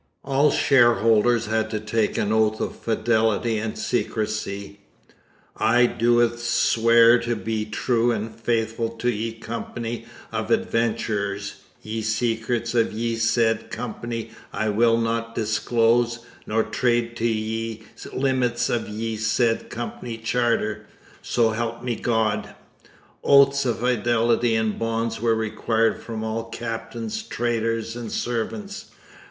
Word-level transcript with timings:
All 0.23 0.49
shareholders 0.49 1.45
had 1.45 1.69
to 1.69 1.79
take 1.79 2.17
an 2.17 2.31
oath 2.31 2.59
of 2.59 2.75
fidelity 2.75 3.59
and 3.59 3.77
secrecy: 3.77 4.79
_'I 5.59 5.99
doe 5.99 6.27
sweare 6.37 7.19
to 7.19 7.35
bee 7.35 7.65
True 7.65 8.09
and 8.11 8.35
faithful 8.35 8.89
to 8.97 9.11
ye 9.11 9.39
Comp'y 9.39 10.07
of 10.31 10.49
Adventurers: 10.49 11.61
ye 11.83 12.01
secrets 12.01 12.73
of 12.73 12.91
ye 12.93 13.15
said 13.15 13.69
Comp'y 13.69 14.31
I 14.51 14.69
will 14.69 14.97
not 14.97 15.35
disclose, 15.35 16.21
nor 16.47 16.63
trade 16.63 17.15
to 17.17 17.27
ye 17.27 17.83
limitts 18.11 18.71
of 18.71 18.89
ye 18.89 19.17
said 19.17 19.69
Comp'y's 19.69 20.27
charter. 20.27 20.87
So 21.21 21.51
help 21.51 21.83
me 21.83 21.95
God.'_ 21.95 22.55
Oaths 23.23 23.67
of 23.67 23.81
fidelity 23.81 24.55
and 24.55 24.79
bonds 24.79 25.21
were 25.21 25.35
required 25.35 26.01
from 26.01 26.23
all 26.23 26.45
captains, 26.49 27.21
traders, 27.21 27.95
and 27.95 28.11
servants. 28.11 28.87